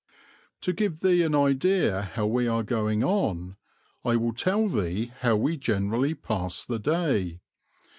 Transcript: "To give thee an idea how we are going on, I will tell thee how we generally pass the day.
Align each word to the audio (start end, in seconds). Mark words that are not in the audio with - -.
"To 0.61 0.73
give 0.73 1.01
thee 1.01 1.21
an 1.21 1.35
idea 1.35 2.01
how 2.15 2.25
we 2.25 2.47
are 2.47 2.63
going 2.63 3.03
on, 3.03 3.57
I 4.03 4.15
will 4.15 4.33
tell 4.33 4.67
thee 4.67 5.13
how 5.19 5.35
we 5.35 5.57
generally 5.57 6.15
pass 6.15 6.65
the 6.65 6.79
day. 6.79 7.39